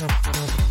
[0.00, 0.69] Gracias.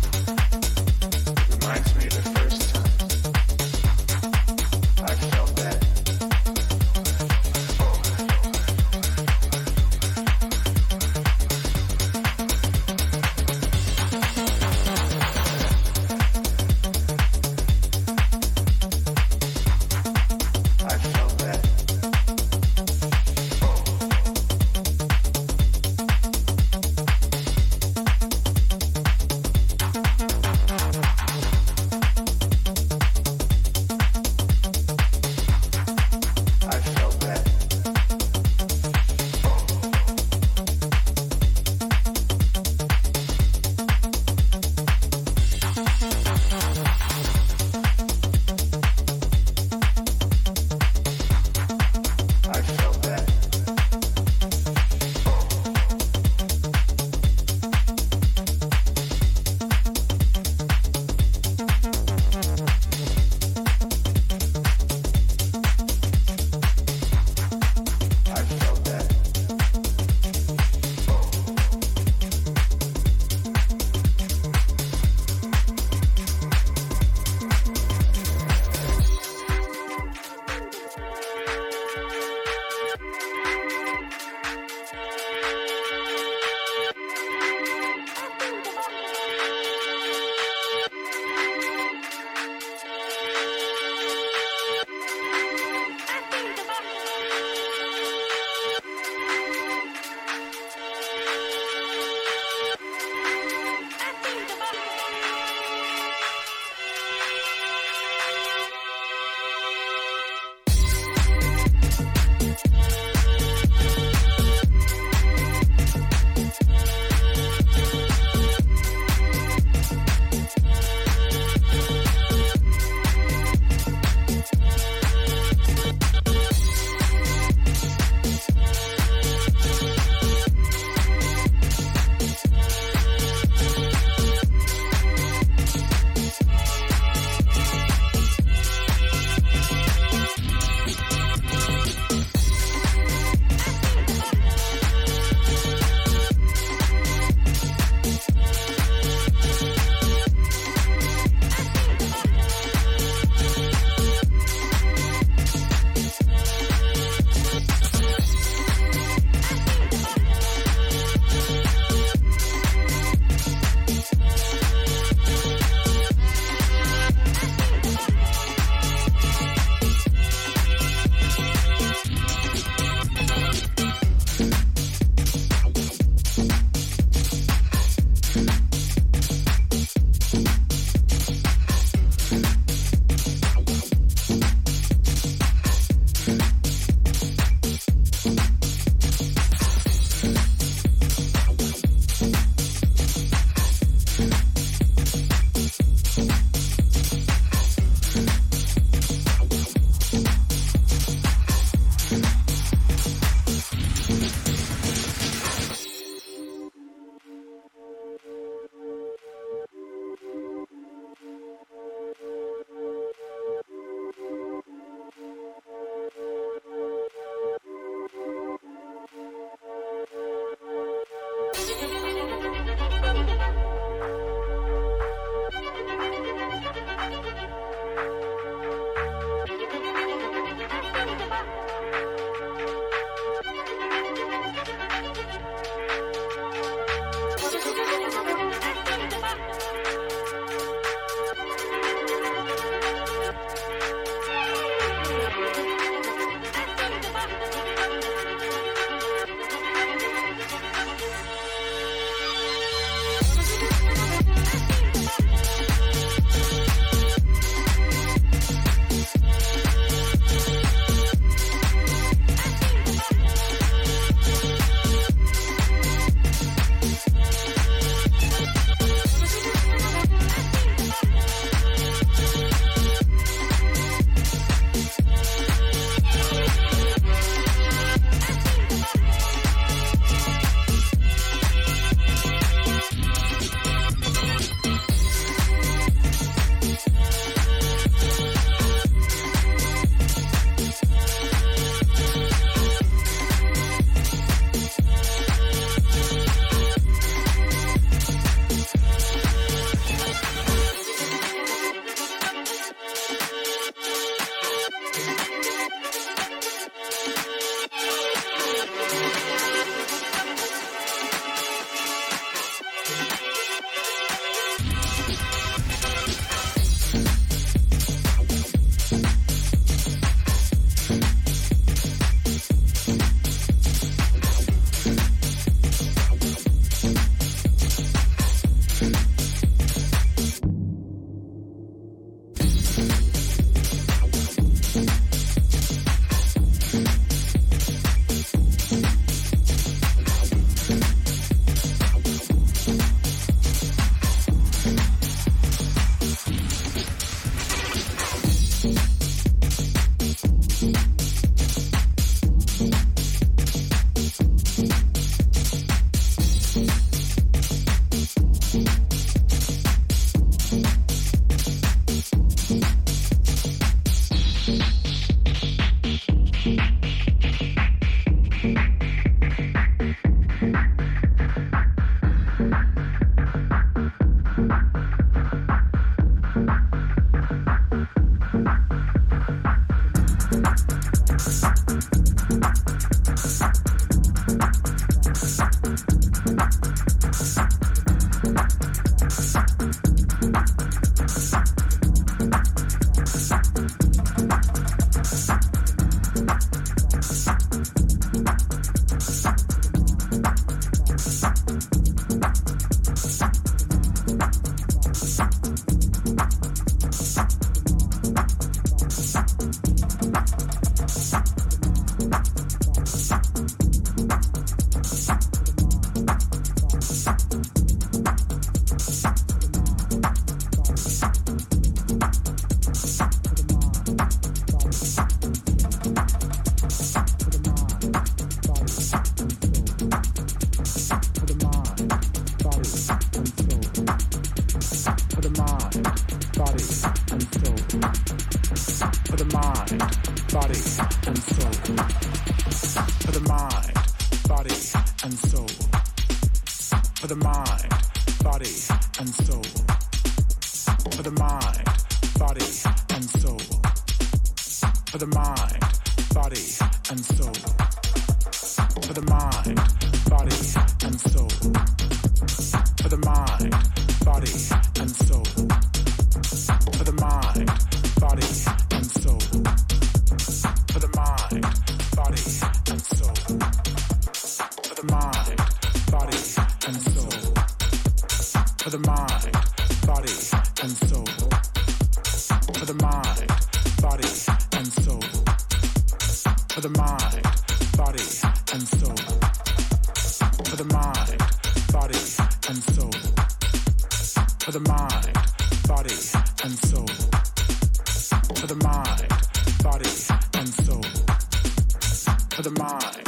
[502.40, 503.04] For the mind,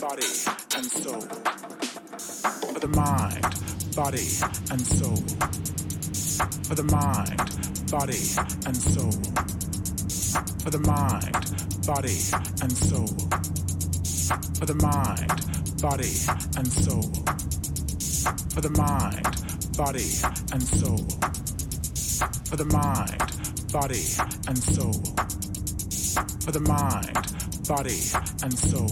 [0.00, 0.26] body,
[0.74, 1.20] and soul.
[2.72, 3.42] For the mind,
[3.94, 4.26] body,
[4.72, 5.22] and soul.
[6.66, 7.38] For the mind,
[7.92, 8.18] body,
[8.66, 9.12] and soul.
[10.64, 12.18] For the mind, body,
[12.60, 13.06] and soul.
[14.58, 15.30] For the mind,
[15.80, 16.10] body,
[16.58, 17.06] and soul.
[18.50, 20.10] For the mind, body,
[20.50, 21.06] and soul.
[22.50, 24.02] For the mind, body,
[24.48, 24.92] and soul.
[26.42, 28.00] For the mind, body,
[28.42, 28.88] and soul.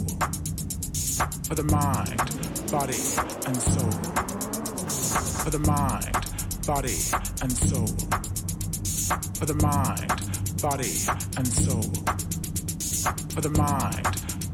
[1.46, 2.18] For the mind,
[2.70, 2.94] body,
[3.46, 3.90] and soul.
[5.42, 6.12] For the mind,
[6.66, 6.96] body,
[7.42, 7.88] and soul.
[9.34, 10.08] For the mind,
[10.62, 10.92] body,
[11.36, 11.82] and soul.
[13.34, 14.06] For the mind,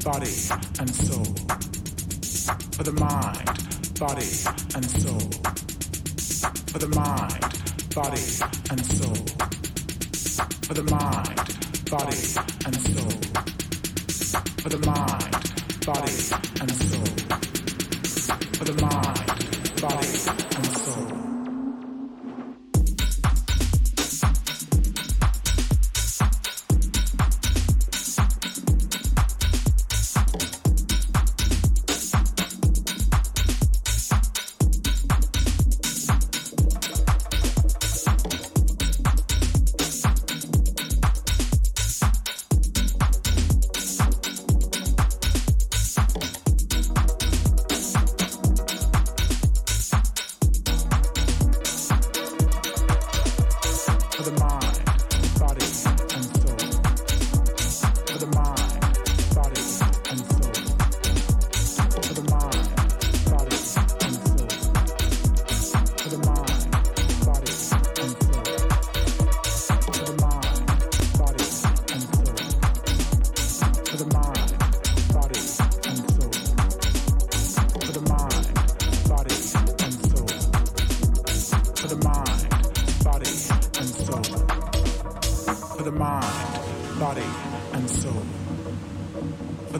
[0.03, 0.33] body,
[0.79, 1.25] and soul.
[2.73, 3.45] For the mind,
[3.99, 4.29] body,
[4.75, 5.29] and soul.
[6.71, 7.41] For the mind,
[7.93, 8.25] body,
[8.71, 9.15] and soul.
[10.63, 11.35] For the mind,
[11.89, 12.17] body,
[12.65, 13.46] and soul.
[14.67, 15.31] For the mind,
[15.85, 16.11] body,
[16.59, 17.05] and soul.
[18.57, 19.26] For the mind,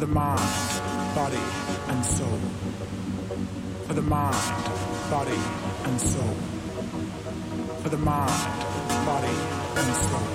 [0.07, 1.43] the mind, body,
[1.87, 2.39] and soul.
[3.87, 4.35] For the mind,
[5.11, 5.39] body,
[5.83, 6.35] and soul.
[7.81, 8.31] For the mind,
[9.05, 9.35] body,
[9.75, 10.27] and soul.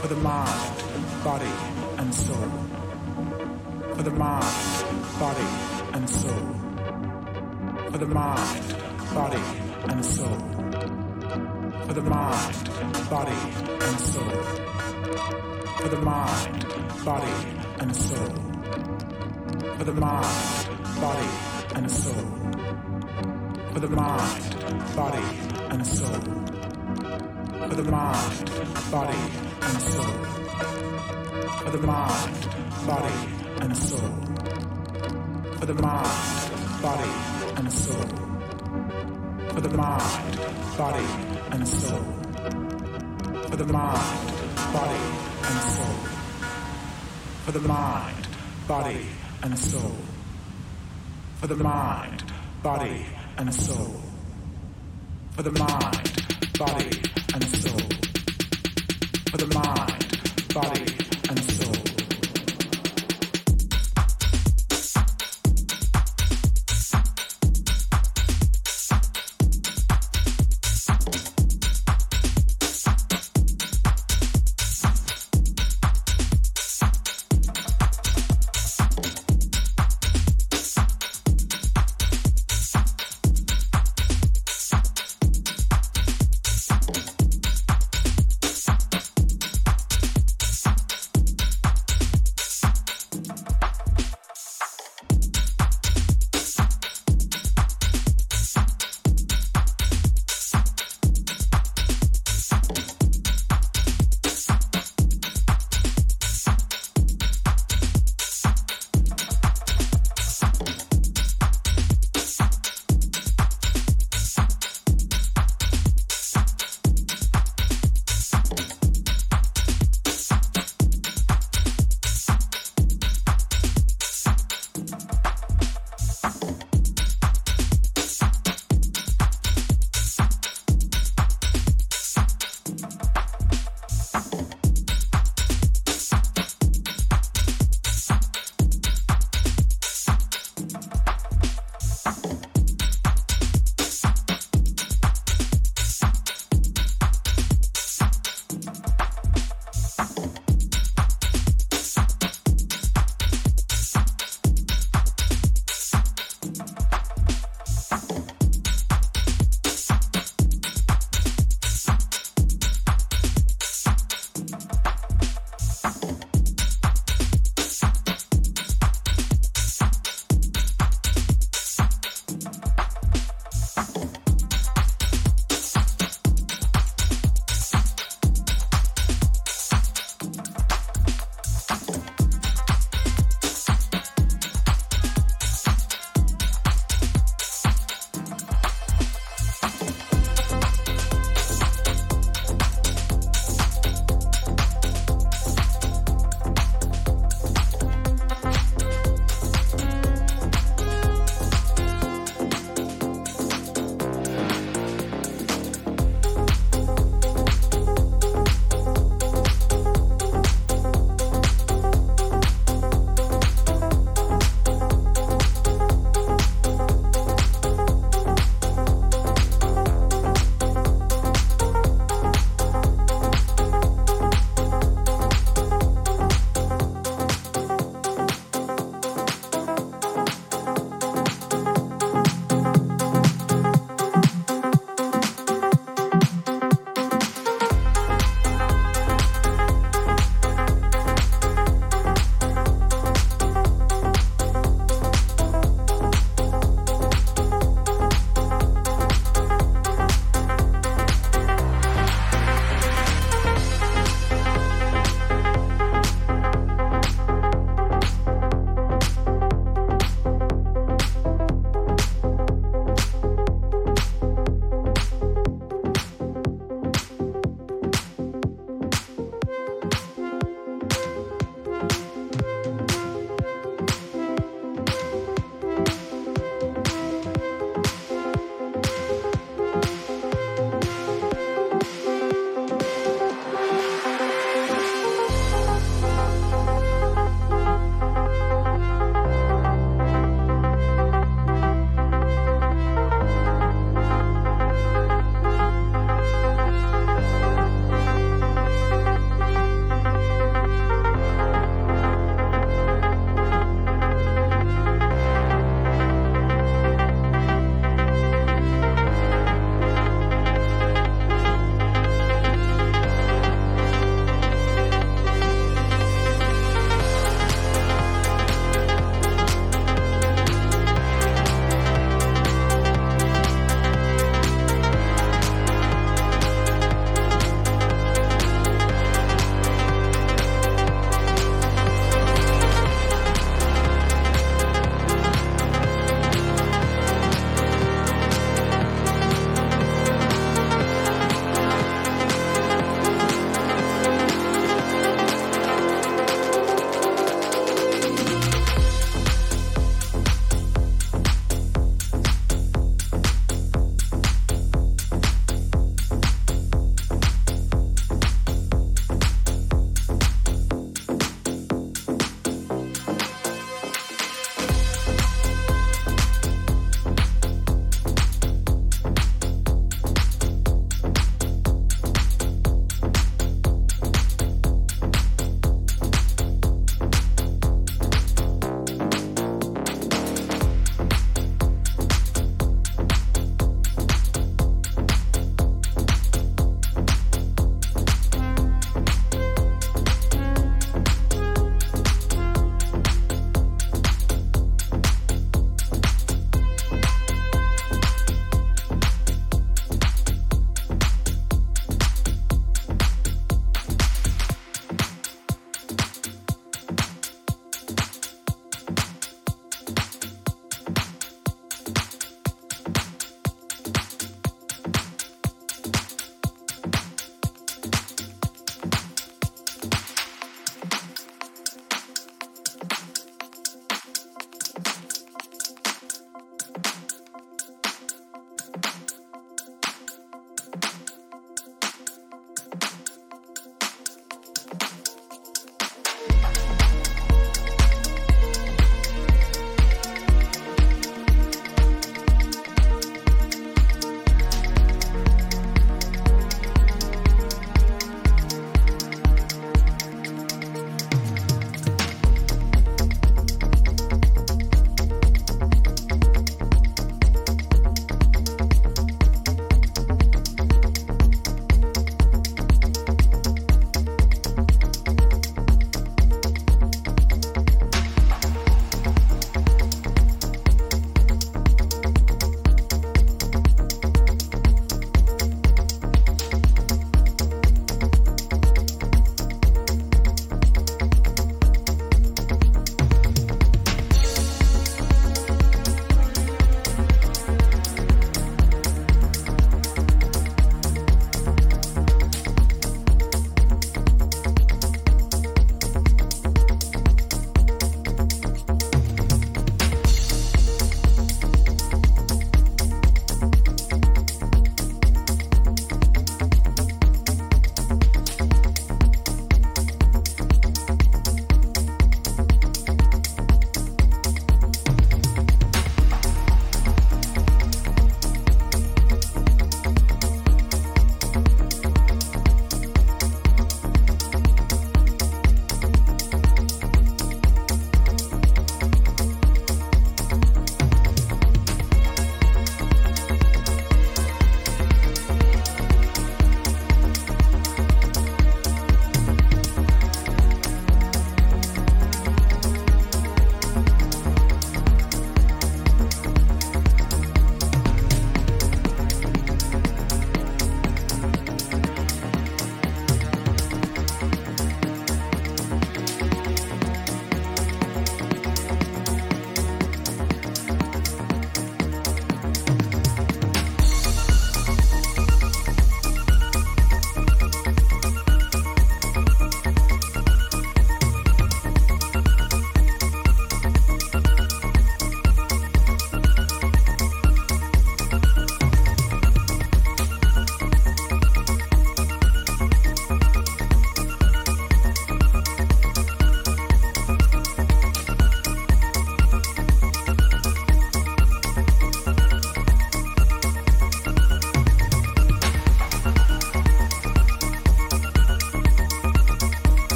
[0.00, 1.52] For the mind, body,
[1.98, 2.50] and soul.
[3.96, 4.44] For the mind,
[5.18, 5.46] body,
[5.94, 6.46] and soul.
[7.90, 8.74] For the mind,
[9.12, 9.42] body,
[9.88, 10.38] and soul.
[11.86, 12.70] For the mind,
[13.10, 13.40] body,
[13.86, 14.42] and soul.
[15.80, 18.28] For the mind, body, and soul.
[19.78, 20.68] For the mind,
[21.00, 21.28] body,
[21.74, 22.24] and soul.
[23.72, 24.42] For the mind,
[24.94, 25.24] body,
[25.70, 26.20] and soul.
[27.68, 28.50] For the mind,
[28.90, 29.22] body,
[29.62, 30.12] and soul.
[31.64, 32.48] For the mind,
[32.86, 33.14] body,
[33.62, 34.10] and soul.
[35.58, 37.10] For the mind, body,
[37.56, 38.08] and soul.
[39.54, 40.38] For the mind,
[40.76, 41.06] body,
[41.52, 42.04] and soul.
[43.48, 44.32] For the mind,
[44.74, 45.00] body,
[45.48, 46.09] and soul.
[47.50, 48.28] For the mind,
[48.68, 49.06] body,
[49.42, 49.96] and soul.
[51.40, 52.22] For the mind,
[52.62, 53.04] body,
[53.38, 54.00] and soul.
[55.32, 56.22] For the mind,
[56.56, 57.02] body,
[57.34, 57.80] and soul.
[59.32, 60.99] For the mind, body,